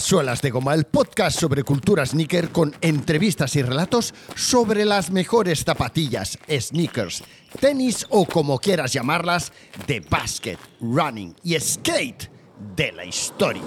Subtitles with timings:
[0.00, 5.64] Suelas de Goma, el podcast sobre cultura sneaker con entrevistas y relatos sobre las mejores
[5.64, 7.22] zapatillas, sneakers,
[7.60, 9.52] tenis o como quieras llamarlas,
[9.86, 12.30] de basket, running y skate
[12.76, 13.62] de la historia.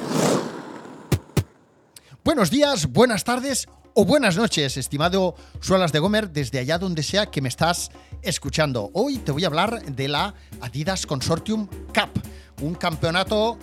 [2.23, 7.27] Buenos días, buenas tardes o buenas noches, estimado Suelas de Gomer, desde allá donde sea
[7.27, 8.89] que me estás escuchando.
[8.93, 12.21] Hoy te voy a hablar de la Adidas Consortium Cup,
[12.61, 13.59] un campeonato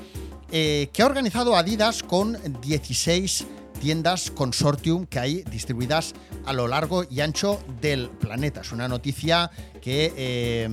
[0.53, 3.47] eh, que ha organizado Adidas con 16
[3.81, 8.61] tiendas consortium que hay distribuidas a lo largo y ancho del planeta.
[8.61, 10.69] Es una noticia que eh,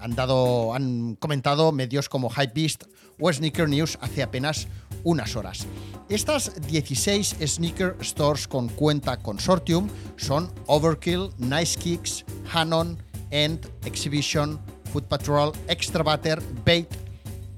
[0.00, 2.84] han dado, han comentado medios como Hypebeast
[3.20, 4.66] o Sneaker News hace apenas
[5.02, 5.66] unas horas.
[6.08, 12.98] Estas 16 sneaker stores con cuenta consortium son Overkill, Nice Kicks, Hanon,
[13.30, 14.60] End, Exhibition,
[14.92, 16.88] Foot Patrol, Extra Butter, Bait,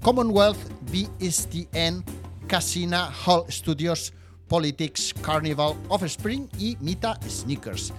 [0.02, 2.04] Commonwealth, BSTN,
[2.46, 4.12] Casina, Hall Studios,
[4.48, 7.92] Politics, Carnival, Offspring y Mita Sneakers.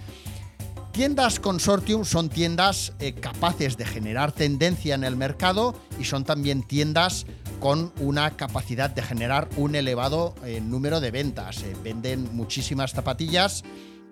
[0.98, 6.64] Tiendas consortium son tiendas eh, capaces de generar tendencia en el mercado y son también
[6.64, 7.28] tiendas
[7.60, 11.62] con una capacidad de generar un elevado eh, número de ventas.
[11.62, 13.64] Eh, venden muchísimas zapatillas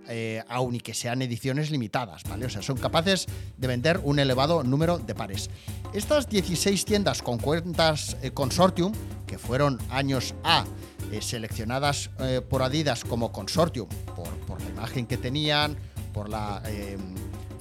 [0.07, 2.45] eh, aun y que sean ediciones limitadas, ¿vale?
[2.45, 3.25] O sea, son capaces
[3.57, 5.49] de vender un elevado número de pares.
[5.93, 8.93] Estas 16 tiendas con cuentas eh, consortium,
[9.25, 10.65] que fueron años A
[11.11, 12.09] eh, seleccionadas
[12.49, 15.77] por Adidas como consortium, por, la imagen que tenían,
[16.13, 16.61] por la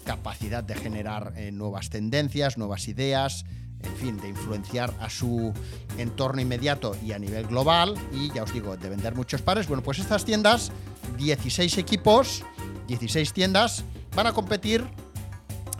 [0.04, 3.44] capacidad de generar nuevas tendencias, nuevas ideas,
[3.84, 5.52] en fin, de influenciar a su
[5.98, 9.66] entorno inmediato y a nivel global, y ya os digo, de vender muchos pares.
[9.68, 10.72] Bueno, pues estas tiendas
[11.16, 12.42] 16 equipos,
[12.88, 14.84] 16 tiendas, van a competir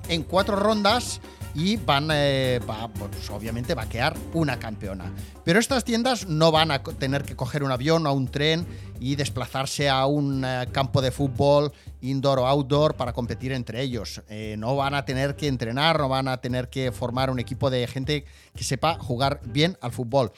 [0.09, 1.21] en cuatro rondas
[1.55, 5.13] y van, eh, va, pues obviamente, va a quedar una campeona.
[5.45, 8.67] Pero estas tiendas no van a tener que coger un avión o un tren
[8.99, 14.23] y desplazarse a un eh, campo de fútbol, indoor o outdoor, para competir entre ellos.
[14.29, 17.71] Eh, no van a tener que entrenar, no van a tener que formar un equipo
[17.71, 20.33] de gente que sepa jugar bien al fútbol.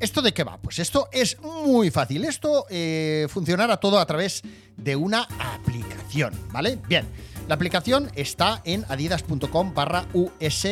[0.00, 0.56] ¿Esto de qué va?
[0.56, 2.24] Pues esto es muy fácil.
[2.24, 4.42] Esto eh, funcionará todo a través
[4.76, 6.78] de una aplicación, ¿vale?
[6.88, 7.06] Bien,
[7.46, 10.66] la aplicación está en adidas.com barra us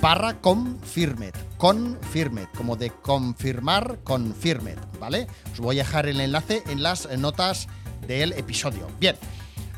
[0.00, 1.34] barra confirmed.
[1.58, 5.28] Confirmed, como de confirmar, confirmed, ¿vale?
[5.52, 7.68] Os voy a dejar el enlace en las notas
[8.08, 8.88] del episodio.
[8.98, 9.16] Bien.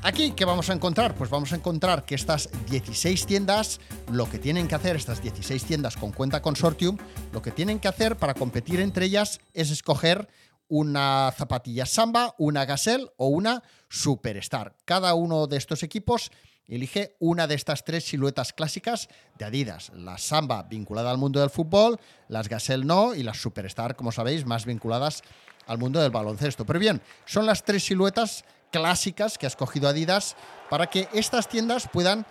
[0.05, 1.15] Aquí, ¿qué vamos a encontrar?
[1.15, 3.79] Pues vamos a encontrar que estas 16 tiendas,
[4.11, 6.99] lo que tienen que hacer, estas 16 tiendas con cuenta consortium,
[7.33, 10.29] lo que tienen que hacer para competir entre ellas es escoger
[10.67, 14.75] una zapatilla Samba, una Gazelle o una Superstar.
[14.85, 16.33] Cada uno de estos equipos
[16.67, 19.09] elige una de estas tres siluetas clásicas
[19.39, 19.93] de Adidas.
[19.95, 24.47] La Samba vinculada al mundo del fútbol, las Gazelle no y las Superstar, como sabéis,
[24.47, 25.23] más vinculadas
[25.69, 26.67] al mundo del baloncesto.
[26.67, 30.35] Pero bien, son las tres siluetas clásicas que ha escogido Adidas
[30.69, 32.27] para que estas tiendas puedan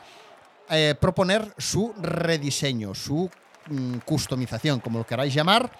[0.69, 3.29] eh, proponer su rediseño, su
[3.67, 5.71] mm, customización, como lo queráis llamar.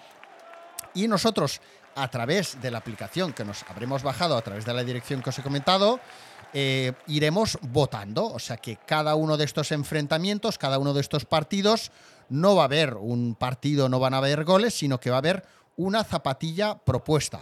[0.94, 1.59] Y nosotros,
[1.95, 5.29] a través de la aplicación que nos habremos bajado, a través de la dirección que
[5.29, 6.00] os he comentado,
[6.53, 8.25] eh, iremos votando.
[8.25, 11.91] O sea que cada uno de estos enfrentamientos, cada uno de estos partidos,
[12.29, 15.19] no va a haber un partido, no van a haber goles, sino que va a
[15.19, 15.45] haber
[15.77, 17.41] una zapatilla propuesta.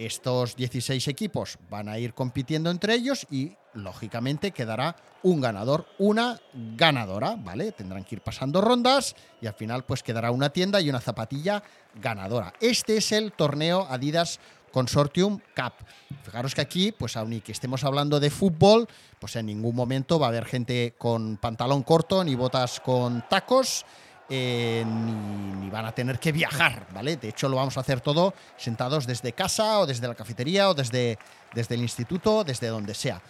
[0.00, 6.40] Estos 16 equipos van a ir compitiendo entre ellos y, lógicamente, quedará un ganador, una
[6.54, 7.72] ganadora, ¿vale?
[7.72, 11.62] Tendrán que ir pasando rondas y al final, pues quedará una tienda y una zapatilla
[12.00, 12.54] ganadora.
[12.62, 14.40] Este es el torneo Adidas
[14.72, 15.74] Consortium Cup.
[16.22, 18.88] Fijaros que aquí, pues aun que estemos hablando de fútbol,
[19.18, 23.84] pues en ningún momento va a haber gente con pantalón corto ni botas con tacos.
[24.32, 27.16] Eh, ni, van a tener que viajar, ¿vale?
[27.16, 30.74] De hecho, lo vamos a hacer todo sentados desde casa o desde la cafetería o
[30.74, 31.18] desde,
[31.52, 33.20] desde el instituto, desde donde sea.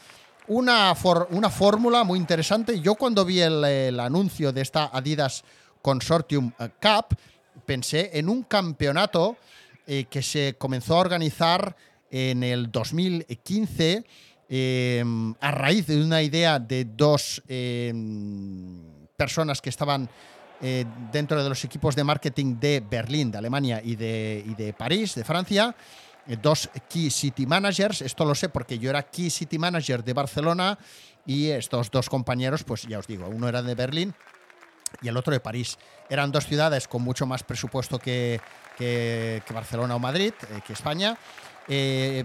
[0.48, 0.94] Una,
[1.30, 2.80] una fórmula muy interesante.
[2.80, 5.42] Yo cuando vi el, anuncio de esta Adidas
[5.80, 7.16] Consortium eh, Cup,
[7.64, 9.38] pensé en un campeonato
[9.86, 11.74] eh, que se comenzó a organizar
[12.10, 14.04] en el 2015
[15.40, 17.40] a raíz de una idea de dos
[19.16, 20.10] personas que estaban
[20.62, 25.14] eh, dentro de los equipos de marketing de Berlín, de Alemania y de, de París,
[25.14, 25.74] de Francia.
[26.26, 30.12] Eh, dos Key City Managers, esto lo sé porque yo era Key City Manager de
[30.12, 30.78] Barcelona
[31.24, 34.14] y estos dos compañeros, pues ya os digo, uno era de Berlín
[35.00, 35.78] y el otro de París.
[36.10, 38.38] Eran dos ciudades con mucho más presupuesto que,
[38.76, 41.16] que, Barcelona o Madrid, eh, que España.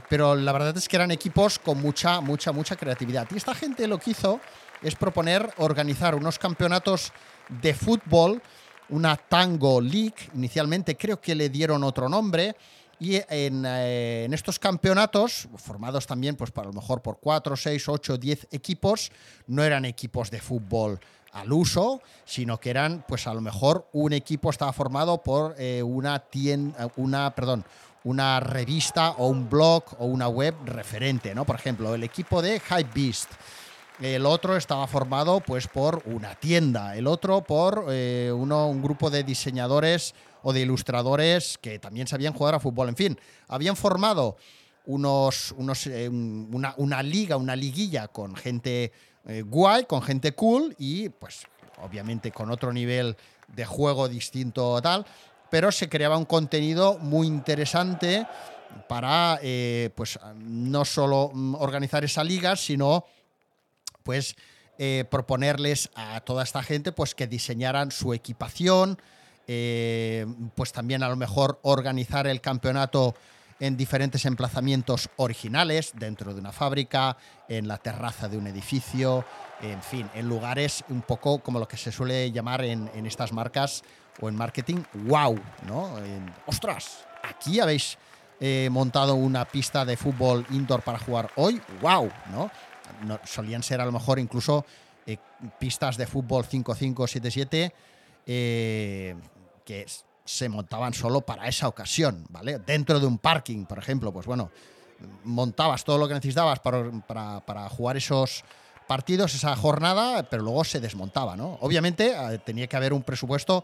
[0.09, 3.27] pero la verdad es que eran equipos con mucha, mucha, mucha creatividad.
[3.31, 4.41] Y esta gente lo que hizo
[4.81, 7.13] es proponer organizar unos campeonatos
[7.49, 8.41] de fútbol,
[8.89, 12.55] una Tango League, inicialmente creo que le dieron otro nombre,
[12.97, 18.17] Y en, en, estos campeonatos, formados también, pues para lo mejor por 4, 6, 8,
[18.17, 19.11] 10 equipos,
[19.47, 20.97] no eran equipos de fútbol
[21.35, 25.83] al uso, sino que eran, pues a lo mejor un equipo estaba formado por eh,
[25.83, 27.65] una tienda, una, perdón,
[28.05, 31.43] una revista o un blog o una web referente, ¿no?
[31.43, 33.29] Por ejemplo, el equipo de Hypebeast.
[34.01, 39.09] El otro estaba formado pues por una tienda, el otro por eh, uno, un grupo
[39.09, 40.13] de diseñadores
[40.43, 42.89] o de ilustradores que también sabían jugar a fútbol.
[42.89, 44.35] En fin, habían formado
[44.85, 48.91] unos, unos eh, una, una, liga, una liguilla con gente
[49.27, 51.43] eh, guay, con gente cool y pues
[51.81, 53.15] obviamente con otro nivel
[53.47, 55.05] de juego distinto tal,
[55.49, 58.27] pero se creaba un contenido muy interesante
[58.89, 59.39] para
[59.95, 63.05] pues no solo mm, organizar esa liga, sino
[64.05, 64.35] pues
[64.77, 68.97] eh, proponerles a toda esta gente pues que diseñaran su equipación,
[70.55, 73.13] pues también a lo mejor organizar el campeonato
[73.59, 77.17] en diferentes emplazamientos originales, dentro de una fábrica,
[77.47, 79.25] en la terraza de un edificio,
[79.61, 83.83] en fin, en lugares un poco como lo que se suele llamar en, estas marcas
[84.19, 85.95] o en marketing, wow, ¿no?
[86.45, 87.05] ¡Ostras!
[87.23, 87.97] Aquí habéis
[88.39, 92.51] eh, montado una pista de fútbol indoor para jugar hoy, wow, ¿no?
[93.25, 94.65] Solían ser a lo mejor incluso
[95.07, 95.17] eh,
[95.59, 97.71] pistas de fútbol 5-5, 7-7,
[98.25, 99.15] eh,
[99.63, 99.85] que
[100.23, 102.57] se montaban solo para esa ocasión, ¿vale?
[102.57, 104.49] Dentro de un parking, por ejemplo, pues bueno,
[105.23, 108.43] montabas todo lo que necesitabas para, jugar esos
[108.87, 111.59] partidos, esa jornada, pero luego se desmontaba, ¿no?
[111.61, 113.63] Obviamente eh, tenía que haber un presupuesto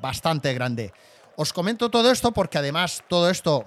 [0.00, 0.92] bastante grande.
[1.34, 3.64] Os comento todo esto porque además todo esto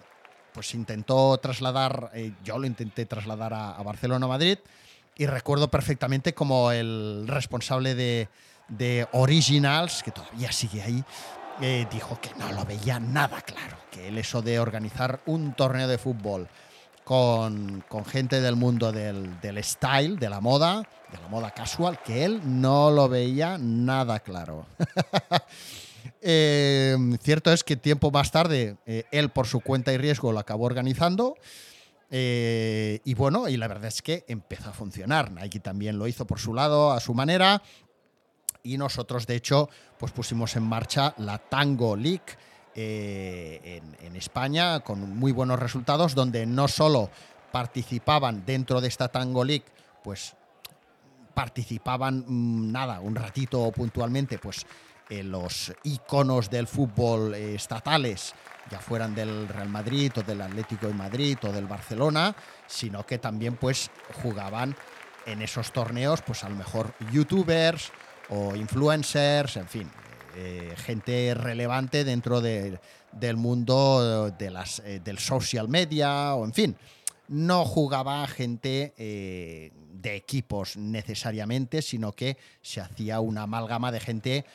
[0.54, 2.12] pues intentó trasladar,
[2.44, 4.58] yo lo intenté trasladar a, a Barcelona, Madrid,
[5.20, 8.30] y recuerdo perfectamente como el responsable de,
[8.70, 11.04] de Originals, que todavía sigue ahí,
[11.62, 15.90] eh, dijo que no lo veía nada claro, que el eso de organizar un torneo
[15.90, 16.48] de fútbol
[17.04, 22.40] con, gente del mundo del, style, de la moda, de la moda casual, que él
[22.46, 24.66] no lo veía nada claro.
[26.22, 30.40] Eh, cierto es que tiempo más tarde eh, él por su cuenta y riesgo lo
[30.40, 31.36] acabó organizando.
[32.12, 35.32] Y bueno, y la verdad es que empezó a funcionar.
[35.32, 37.62] Nike también lo hizo por su lado, a su manera
[38.64, 42.38] y nosotros de hecho pues pusimos en marcha la Tango League
[42.76, 47.10] eh, en, España con muy buenos resultados donde no solo
[47.52, 49.66] participaban dentro de esta Tango League
[50.04, 50.36] pues
[51.34, 54.66] participaban mm, nada un ratito puntualmente pues
[55.10, 58.34] los iconos del fútbol eh, estatales
[58.70, 62.36] ya fueran del Real Madrid o del Atlético de Madrid o del Barcelona,
[62.68, 63.90] sino que también pues
[64.22, 64.76] jugaban
[65.26, 67.92] en esos torneos pues a lo mejor youtubers
[68.30, 69.92] o influencers, en fin,
[70.36, 72.80] eh, gente relevante dentro del
[73.36, 76.78] mundo de eh, del social media, o en fin,
[77.28, 84.46] no jugaba gente eh, de equipos necesariamente, sino que se hacía una amalgama de gente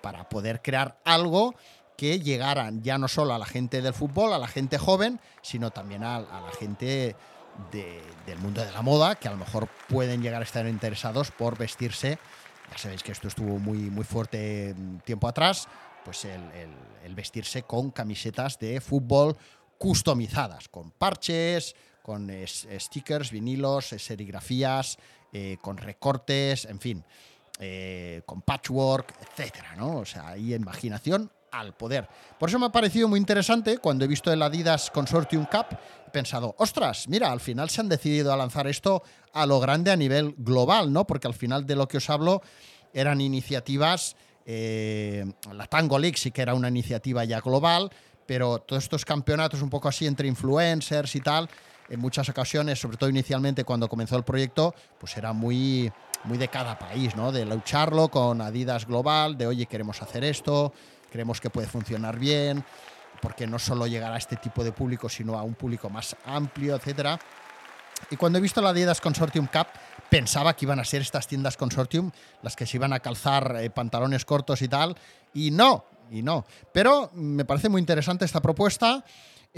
[0.00, 1.54] para poder crear algo
[1.96, 5.70] que llegara ya no solo a la gente del fútbol, a la gente joven, sino
[5.70, 7.16] también a, la gente
[7.72, 11.56] del mundo de la moda, que a lo mejor pueden llegar a estar interesados por
[11.56, 12.18] vestirse.
[12.70, 14.74] Ya sabéis que esto estuvo muy, muy fuerte
[15.04, 15.68] tiempo atrás,
[16.04, 19.36] pues el, vestirse con camisetas de fútbol
[19.78, 22.30] customizadas, con parches, con
[22.78, 24.98] stickers, vinilos, serigrafías,
[25.32, 27.04] eh, con recortes, en fin,
[27.58, 29.98] eh, con patchwork, etcétera, ¿no?
[29.98, 32.08] O sea, hay imaginación al poder.
[32.38, 36.10] Por eso me ha parecido muy interesante cuando he visto el Adidas Consortium Cup, he
[36.10, 39.96] pensado, ostras, mira, al final se han decidido a lanzar esto a lo grande a
[39.96, 41.06] nivel global, ¿no?
[41.06, 42.42] Porque al final de lo que os hablo
[42.92, 47.90] eran iniciativas, eh, la Tango League sí que era una iniciativa ya global,
[48.26, 51.48] pero todos estos campeonatos un poco así entre influencers y tal,
[51.88, 55.92] en muchas ocasiones, sobre todo inicialmente cuando comenzó el proyecto, pues era muy
[56.24, 57.32] muy de cada país, ¿no?
[57.32, 60.72] De lucharlo con Adidas Global, de oye, queremos hacer esto,
[61.10, 62.64] creemos que puede funcionar bien,
[63.20, 66.76] porque no solo llegar a este tipo de público, sino a un público más amplio,
[66.76, 67.18] etcétera.
[68.10, 69.68] Y cuando he visto la Adidas Consortium Cup,
[70.10, 72.10] pensaba que iban a ser estas tiendas Consortium
[72.42, 74.96] las que se iban a calzar eh, pantalones cortos y tal,
[75.32, 76.44] y no, y no.
[76.72, 79.04] Pero me parece muy interesante esta propuesta.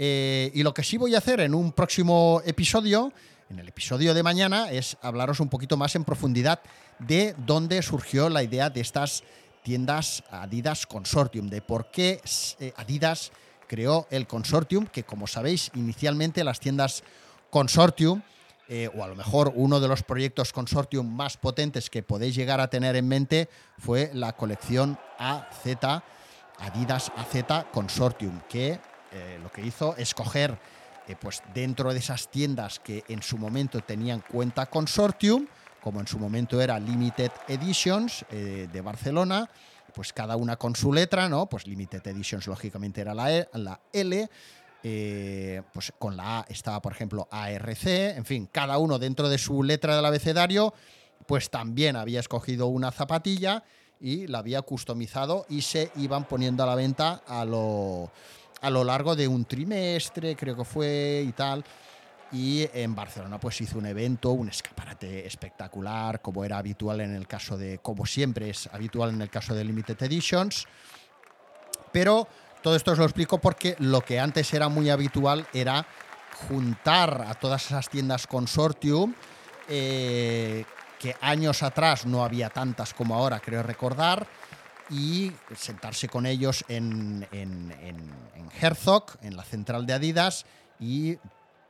[0.01, 3.11] Eh, y lo que sí voy a hacer en un próximo episodio,
[3.49, 6.59] en el episodio de mañana, es hablaros un poquito más en profundidad
[6.99, 9.23] de dónde surgió la idea de estas
[9.63, 12.21] tiendas Adidas Consortium, de por qué
[12.59, 13.31] eh, Adidas
[13.67, 17.03] creó el consortium, que como sabéis, inicialmente las tiendas
[17.49, 18.21] Consortium,
[18.67, 22.59] eh, o a lo mejor uno de los proyectos Consortium más potentes que podéis llegar
[22.59, 25.65] a tener en mente, fue la colección AZ,
[26.59, 28.79] Adidas AZ Consortium, que
[29.11, 30.59] eh, lo que hizo es coger,
[31.09, 35.47] eh, pues dentro de esas tiendas que en su momento tenían cuenta consortium,
[35.81, 39.49] como en su momento era Limited Editions de Barcelona,
[39.95, 41.47] pues cada una con su letra, ¿no?
[41.47, 44.29] Pues Limited Editions lógicamente era la, e, la L,
[45.71, 49.63] pues con la A estaba, por ejemplo, ARC, en fin, cada uno dentro de su
[49.63, 50.73] letra del abecedario,
[51.25, 53.63] pues también había escogido una zapatilla
[53.99, 58.11] y la había customizado y se iban poniendo a la venta a lo,
[58.61, 61.63] a lo largo de un trimestre, creo que fue y tal.
[62.31, 67.27] Y en Barcelona pues hizo un evento, un escaparate espectacular, como era habitual en el
[67.27, 70.67] caso de, como siempre es habitual en el caso de Limited Editions.
[71.91, 72.27] Pero
[72.61, 75.87] todo esto os lo explico porque lo que antes era muy habitual era
[76.47, 79.13] juntar a todas esas tiendas consortium
[79.67, 80.65] eh,
[80.99, 84.27] que años atrás no había tantas como ahora, creo recordar,
[84.89, 87.73] y sentarse con ellos en, en,
[88.61, 90.45] Herzog, en la central de Adidas,
[90.79, 91.17] y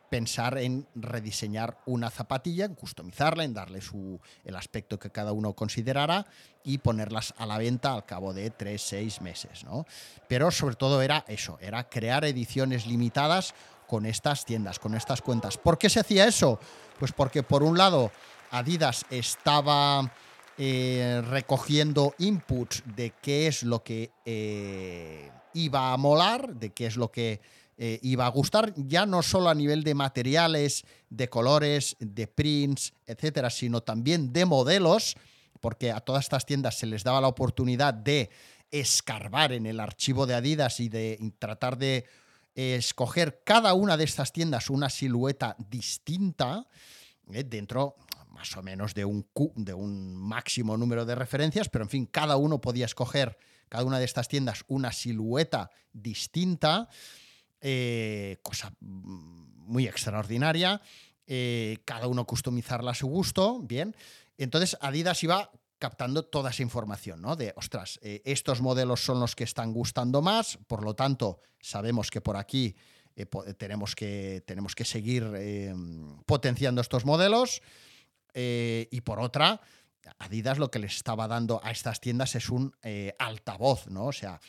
[0.10, 5.54] pensar en rediseñar una zapatilla, en customizarla, en darle su, el aspecto que cada uno
[5.54, 6.26] considerara
[6.64, 9.64] y ponerlas a la venta al cabo de tres, seis meses.
[9.64, 9.86] ¿no?
[10.28, 13.54] Pero sobre todo era eso, era crear ediciones limitadas
[13.88, 15.58] con estas tiendas, con estas cuentas.
[15.58, 16.60] ¿Por qué se hacía eso?
[16.98, 18.12] Pues porque por un lado
[18.52, 20.12] Adidas estaba
[20.62, 26.98] eh, recogiendo inputs de qué es lo que eh, iba a molar, de qué es
[26.98, 27.40] lo que
[27.78, 32.92] eh, iba a gustar, ya no solo a nivel de materiales, de colores, de prints,
[33.08, 35.16] etcétera, sino también de modelos,
[35.62, 38.30] porque a todas estas tiendas se les daba la oportunidad de
[38.70, 42.06] escarbar en el archivo de Adidas y de tratar de
[42.54, 46.68] escoger cada una de estas tiendas una silueta distinta
[47.26, 47.96] dentro
[48.40, 52.86] más o menos de un, máximo número de referencias, pero en fin, cada uno podía
[52.86, 56.88] escoger, cada una de estas tiendas, una silueta distinta,
[57.60, 60.82] eh, cosa muy extraordinaria,
[61.28, 63.94] eh, cada uno customizarla a su gusto, bien.
[64.38, 67.36] Entonces Adidas iba captando toda esa información, ¿no?
[67.36, 72.10] De, ostras, eh, estos modelos son los que están gustando más, por lo tanto, sabemos
[72.10, 72.74] que por aquí
[73.58, 75.28] tenemos, que, tenemos que seguir
[76.26, 77.62] potenciando estos modelos.
[78.34, 79.62] Eh, y por otra,
[80.18, 84.06] Adidas lo que les estaba dando a estas tiendas es un eh, altavoz, ¿no?
[84.06, 84.40] O sea,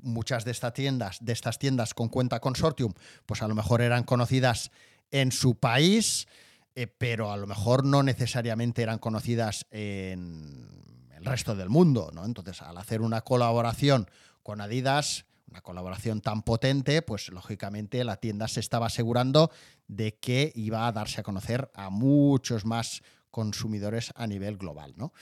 [0.00, 2.94] muchas de estas tiendas, de estas tiendas con cuenta consortium,
[3.26, 4.70] pues a lo mejor eran conocidas
[5.10, 6.28] en su país,
[6.74, 10.68] eh, pero a lo mejor no necesariamente eran conocidas en
[11.16, 12.24] el resto del mundo, ¿no?
[12.24, 14.08] Entonces, al hacer una colaboración
[14.42, 19.50] con Adidas, una colaboración tan potente, pues lógicamente la tienda se estaba asegurando
[19.86, 25.12] de que iba a darse a conocer a muchos más consumidores a nivel global, ¿no?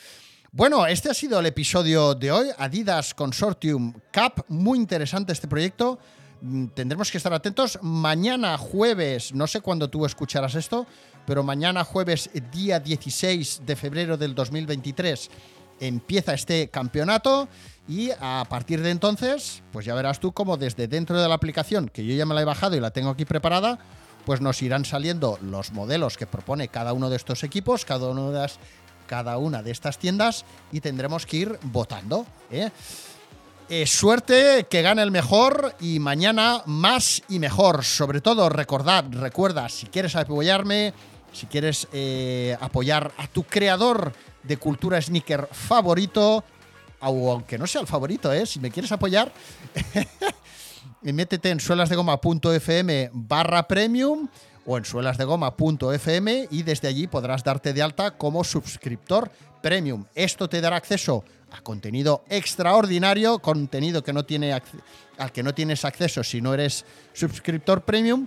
[0.53, 5.99] Bueno, este ha sido el episodio de hoy, Adidas Consortium Cup, muy interesante este proyecto.
[6.41, 7.79] Mm, tendremos que estar atentos.
[7.83, 10.87] Mañana jueves, no sé cuándo tú escucharás esto,
[11.27, 15.31] pero mañana jueves, día 16 de febrero del 2023,
[15.81, 17.49] empieza este campeonato
[17.89, 21.89] y a partir de entonces, pues ya verás tú cómo desde dentro de la aplicación,
[21.89, 23.79] que yo ya me la he bajado y la tengo aquí preparada,
[24.25, 28.33] pues nos irán saliendo los modelos que propone cada uno de estos equipos, cada, uno
[28.33, 28.51] de
[29.07, 32.27] cada una de estas tiendas y tendremos que ir votando.
[32.51, 32.71] ¿eh?
[33.69, 37.85] Eh, suerte, que gane el mejor y mañana más y mejor.
[37.85, 40.93] Sobre todo, recordad, recuerda, si quieres apoyarme,
[41.33, 44.13] si quieres eh, apoyar a tu creador
[44.47, 46.45] de cultura sneaker favorito,
[47.01, 48.47] aunque no sea el favorito, ¿eh?
[48.47, 49.33] si me quieres apoyar,
[51.03, 54.29] métete en suelasdegoma.fm barra premium
[54.67, 59.31] o en suelasdegoma.fm y desde allí podrás darte de alta como suscriptor
[59.63, 60.05] premium.
[60.15, 65.85] Esto te dará acceso a contenido extraordinario, contenido que no tiene al que no tienes
[65.85, 68.27] acceso si no eres suscriptor premium.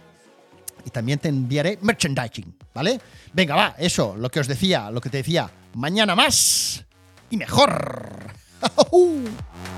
[0.86, 3.02] Y también te enviaré merchandising, ¿vale?
[3.34, 5.50] Venga, va, eso, lo que os decía, lo que te decía.
[5.74, 6.86] Mañana más
[7.30, 8.34] y mejor.